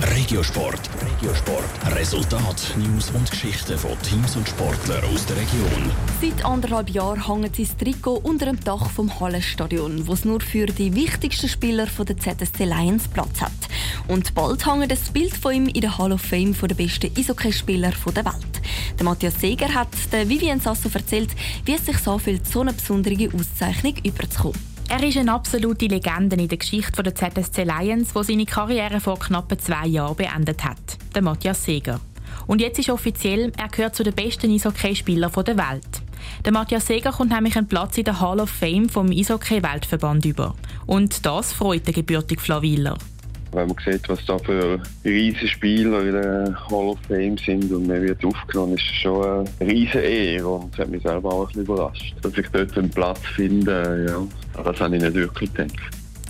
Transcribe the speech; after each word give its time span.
Regiosport. 0.00 0.78
Regiosport. 1.02 1.96
Resultat, 1.96 2.72
News 2.76 3.10
und 3.10 3.28
Geschichten 3.28 3.76
von 3.76 4.00
Teams 4.02 4.36
und 4.36 4.48
Sportlern 4.48 5.02
aus 5.12 5.26
der 5.26 5.36
Region. 5.36 5.90
Seit 6.20 6.44
anderthalb 6.44 6.90
Jahren 6.90 7.26
hängt 7.26 7.56
sein 7.56 7.66
Trikot 7.76 8.20
unter 8.22 8.46
dem 8.46 8.60
Dach 8.60 8.90
vom 8.90 9.18
Hallenstadion, 9.18 10.06
wo 10.06 10.12
es 10.12 10.24
nur 10.24 10.40
für 10.40 10.66
die 10.66 10.94
wichtigsten 10.94 11.48
Spieler 11.48 11.88
von 11.88 12.06
der 12.06 12.16
ZSC 12.16 12.64
Lions 12.64 13.08
Platz 13.08 13.40
hat. 13.40 13.50
Und 14.06 14.34
bald 14.36 14.64
hängt 14.66 14.92
das 14.92 15.10
Bild 15.10 15.36
von 15.36 15.52
ihm 15.52 15.66
in 15.66 15.80
der 15.80 15.98
Hall 15.98 16.12
of 16.12 16.20
Fame 16.20 16.54
der 16.54 16.76
besten 16.76 17.10
Eishockeyspieler 17.18 17.92
der 18.14 18.24
Welt. 18.24 18.62
Der 18.96 19.04
Matthias 19.04 19.40
Seger 19.40 19.74
hat 19.74 19.88
der 20.12 20.28
Vivian 20.28 20.60
Sasso 20.60 20.88
erzählt, 20.94 21.30
wie 21.64 21.74
es 21.74 21.84
sich 21.84 21.98
so 21.98 22.18
viel 22.18 22.40
so 22.44 22.60
eine 22.60 22.72
besondere 22.72 23.28
Auszeichnung 23.34 23.96
überzukommen. 24.04 24.67
Er 24.90 25.02
ist 25.02 25.18
eine 25.18 25.34
absolute 25.34 25.86
Legende 25.86 26.34
in 26.36 26.48
der 26.48 26.56
Geschichte 26.56 27.02
der 27.02 27.14
ZSC 27.14 27.62
Lions, 27.64 28.14
wo 28.14 28.22
seine 28.22 28.46
Karriere 28.46 29.00
vor 29.00 29.18
knapp 29.18 29.54
zwei 29.60 29.86
Jahren 29.86 30.16
beendet 30.16 30.64
hat. 30.64 30.78
Der 31.14 31.20
Matthias 31.20 31.62
Seger. 31.62 32.00
Und 32.46 32.62
jetzt 32.62 32.78
ist 32.78 32.88
offiziell, 32.88 33.52
er 33.58 33.68
gehört 33.68 33.94
zu 33.94 34.02
den 34.02 34.14
besten 34.14 34.50
Eishockeyspielern 34.50 35.30
der 35.44 35.58
Welt. 35.58 36.02
Der 36.42 36.52
Matthias 36.52 36.86
Seger 36.86 37.12
kommt 37.12 37.32
nämlich 37.32 37.56
einen 37.56 37.68
Platz 37.68 37.98
in 37.98 38.04
der 38.04 38.18
Hall 38.18 38.40
of 38.40 38.48
Fame 38.48 38.88
vom 38.88 39.10
Eishockey-Weltverband 39.10 40.24
über. 40.24 40.54
Und 40.86 41.26
das 41.26 41.52
freut 41.52 41.86
den 41.86 41.94
gebürtigen 41.94 42.42
Flawiler. 42.42 42.96
Wenn 43.52 43.68
man 43.68 43.76
sieht, 43.84 44.08
was 44.08 44.24
da 44.26 44.38
für 44.38 44.80
riesige 45.04 45.48
Spieler 45.48 46.00
in 46.02 46.12
der 46.12 46.54
Hall 46.70 46.88
of 46.88 46.98
Fame 47.08 47.38
sind 47.38 47.70
und 47.72 47.86
man 47.86 48.02
wird 48.02 48.24
aufgenommen, 48.24 48.74
ist 48.74 48.86
das 48.88 48.96
schon 48.96 49.24
eine 49.24 49.70
riesige 49.70 50.00
Ehre 50.00 50.48
und 50.48 50.76
hat 50.76 50.88
mich 50.88 51.02
selber 51.02 51.32
auch 51.32 51.50
ein 51.52 51.60
überrascht, 51.60 52.14
dass 52.22 52.36
ich 52.36 52.48
dort 52.48 52.76
einen 52.76 52.90
Platz 52.90 53.20
finde. 53.34 54.06
Ja, 54.08 54.62
das 54.62 54.80
habe 54.80 54.96
ich 54.96 55.02
nicht 55.02 55.14
wirklich 55.14 55.52
gedacht. 55.54 55.78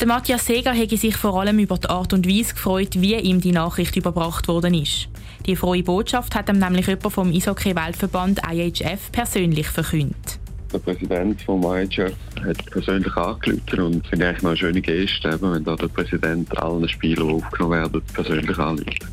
Der 0.00 0.06
Matthias 0.06 0.46
Seger 0.46 0.72
hätte 0.72 0.96
sich 0.96 1.16
vor 1.16 1.40
allem 1.40 1.58
über 1.58 1.76
die 1.76 1.88
Art 1.88 2.12
und 2.12 2.28
Weise 2.28 2.54
gefreut, 2.54 3.00
wie 3.00 3.16
ihm 3.16 3.40
die 3.40 3.50
Nachricht 3.50 3.96
überbracht 3.96 4.46
worden 4.46 4.74
ist. 4.74 5.08
Die 5.46 5.56
frohe 5.56 5.82
Botschaft 5.82 6.36
hat 6.36 6.48
ihm 6.48 6.58
nämlich 6.58 6.86
jemand 6.86 7.12
vom 7.12 7.32
Eishockey-Weltverband 7.32 8.42
IHF 8.48 9.10
persönlich 9.10 9.66
verkündet. 9.66 10.37
Der 10.72 10.78
Präsident 10.78 11.40
vom 11.42 11.62
IHF 11.62 12.12
hat 12.44 12.70
persönlich 12.70 13.16
angerufen 13.16 13.80
und 13.80 14.06
finde 14.06 14.24
ich 14.24 14.28
eigentlich 14.28 14.42
noch 14.42 14.50
eine 14.50 14.56
schöne 14.58 14.80
Geste, 14.82 15.38
wenn 15.40 15.64
da 15.64 15.76
der 15.76 15.88
Präsident 15.88 16.58
allen 16.58 16.88
Spielern, 16.88 17.28
die 17.28 17.34
aufgenommen 17.34 17.80
werden, 17.80 18.02
persönlich 18.12 18.58
anruft. 18.58 19.06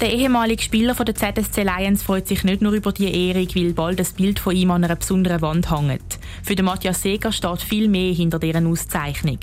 Der 0.00 0.12
ehemalige 0.12 0.62
Spieler 0.62 0.94
der 0.94 1.14
ZSC 1.14 1.62
Lions 1.62 2.02
freut 2.02 2.28
sich 2.28 2.44
nicht 2.44 2.62
nur 2.62 2.72
über 2.72 2.92
die 2.92 3.28
Ehrung, 3.28 3.48
weil 3.54 3.72
bald 3.72 3.98
das 3.98 4.12
Bild 4.12 4.38
von 4.38 4.54
ihm 4.54 4.70
an 4.70 4.84
einer 4.84 4.94
besonderen 4.96 5.40
Wand 5.40 5.70
hängt. 5.70 6.18
Für 6.44 6.54
den 6.54 6.66
Matthias 6.66 7.02
Seger 7.02 7.32
steht 7.32 7.62
viel 7.62 7.88
mehr 7.88 8.12
hinter 8.12 8.38
dieser 8.38 8.64
Auszeichnung. 8.64 9.38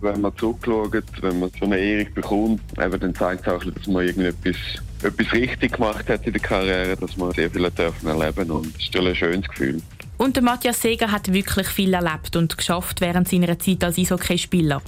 Wenn 0.00 0.20
man 0.20 0.36
zurückschaut, 0.36 1.04
wenn 1.20 1.40
man 1.40 1.50
so 1.58 1.64
eine 1.64 1.78
Ehrung 1.78 2.14
bekommt, 2.14 2.60
eben, 2.80 3.00
dann 3.00 3.14
zeigt 3.14 3.46
es 3.46 3.52
auch, 3.52 3.64
dass 3.64 3.86
man 3.88 4.06
irgendetwas 4.06 4.56
etwas 5.02 5.32
richtig 5.32 5.72
gemacht 5.72 6.08
hat 6.08 6.26
in 6.26 6.32
der 6.32 6.42
Karriere, 6.42 6.96
dass 6.96 7.16
man 7.16 7.32
sehr 7.32 7.50
viel 7.50 7.70
dürfen 7.70 8.08
erleben 8.08 8.50
und 8.50 8.74
das 8.74 8.82
ist 8.82 8.96
ein 8.96 9.14
schönes 9.14 9.48
Gefühl. 9.48 9.82
Und 10.16 10.34
der 10.34 10.42
Matthias 10.42 10.82
Seger 10.82 11.12
hat 11.12 11.32
wirklich 11.32 11.68
viel 11.68 11.94
erlebt 11.94 12.34
und 12.34 12.56
geschafft 12.56 13.00
während 13.00 13.28
seiner 13.28 13.58
Zeit 13.58 13.84
als 13.84 13.98
Eishockeyspieler. 13.98 14.82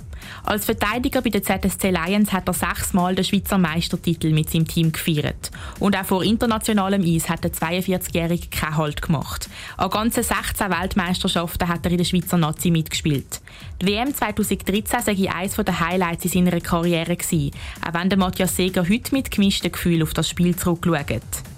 Als 0.44 0.64
Verteidiger 0.64 1.22
bei 1.22 1.30
den 1.30 1.42
ZSC 1.42 1.90
Lions 1.90 2.32
hat 2.32 2.48
er 2.48 2.54
sechsmal 2.54 3.14
den 3.14 3.24
Schweizer 3.24 3.58
Meistertitel 3.58 4.32
mit 4.32 4.50
seinem 4.50 4.66
Team 4.66 4.92
gefeiert. 4.92 5.50
Und 5.78 5.96
auch 5.96 6.04
vor 6.04 6.24
internationalem 6.24 7.02
Eis 7.02 7.28
hat 7.28 7.44
der 7.44 7.52
42-Jährige 7.52 8.48
keinen 8.48 8.76
Halt 8.76 9.02
gemacht. 9.02 9.48
An 9.76 9.90
ganzen 9.90 10.22
16 10.22 10.70
Weltmeisterschaften 10.70 11.68
hat 11.68 11.84
er 11.84 11.92
in 11.92 11.98
der 11.98 12.04
Schweizer 12.04 12.36
Nazi 12.36 12.70
mitgespielt. 12.70 13.40
Die 13.80 13.86
WM 13.86 14.14
2013 14.14 15.00
sei 15.00 15.30
eines 15.30 15.54
der 15.54 15.80
Highlights 15.80 16.24
in 16.24 16.30
seiner 16.30 16.60
Karriere 16.60 17.16
gewesen, 17.16 17.52
auch 17.86 17.94
wenn 17.94 18.08
der 18.08 18.18
Matthias 18.18 18.56
Seger 18.56 18.88
heute 18.88 19.14
mit 19.14 19.30
gemischten 19.30 19.72
Gefühlen 19.72 20.02
auf 20.02 20.14
das 20.14 20.28
Spiel 20.28 20.54
zurückschaut. 20.56 21.49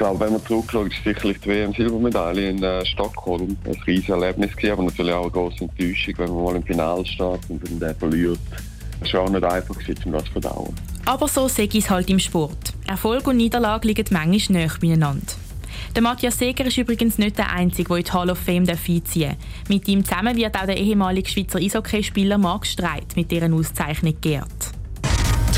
Glaube, 0.00 0.20
wenn 0.20 0.32
man 0.32 0.46
zurückschaut, 0.46 0.86
ist 0.86 1.04
sicherlich 1.04 1.38
die 1.40 1.50
WM-Silbermedaille 1.50 2.48
in 2.48 2.62
äh, 2.62 2.86
Stockholm 2.86 3.54
ein 3.66 3.82
riesiges 3.86 4.08
Erlebnis 4.08 4.56
gewesen, 4.56 4.72
aber 4.72 4.82
natürlich 4.84 5.12
auch 5.12 5.22
eine 5.24 5.30
große 5.30 5.64
Enttäuschung, 5.64 6.14
wenn 6.16 6.34
man 6.34 6.44
mal 6.44 6.56
im 6.56 6.62
Finale 6.62 7.04
steht 7.04 7.40
und 7.50 7.82
dann 7.82 7.94
verliert. 7.96 8.38
Es 9.02 9.12
war 9.12 9.20
auch 9.20 9.28
nicht 9.28 9.44
einfach, 9.44 9.76
um 9.76 10.12
das 10.12 10.24
zu 10.24 10.32
verdauen. 10.32 10.74
Aber 11.04 11.28
so 11.28 11.48
sehe 11.48 11.66
ich 11.66 11.74
es 11.74 11.90
halt 11.90 12.08
im 12.08 12.18
Sport. 12.18 12.72
Erfolg 12.86 13.26
und 13.26 13.36
Niederlage 13.36 13.88
liegen 13.88 14.06
manchmal 14.10 14.60
näher 14.60 14.72
beieinander. 14.80 15.34
Der 15.94 16.00
Matthias 16.00 16.38
Seger 16.38 16.64
ist 16.64 16.78
übrigens 16.78 17.18
nicht 17.18 17.36
der 17.36 17.52
Einzige, 17.52 17.88
der 17.88 17.98
in 17.98 18.04
die 18.04 18.12
Hall 18.12 18.30
of 18.30 18.38
Fame 18.38 18.66
einziehen. 18.70 19.36
Mit 19.68 19.86
ihm 19.86 20.02
zusammen 20.02 20.34
wird 20.34 20.56
auch 20.56 20.64
der 20.64 20.78
ehemalige 20.78 21.28
Schweizer 21.28 21.58
Eishockeyspieler 21.58 22.38
Marc 22.38 22.64
Streit 22.66 23.16
mit 23.16 23.30
dieser 23.30 23.52
Auszeichnung 23.52 24.14
geehrt. 24.18 24.48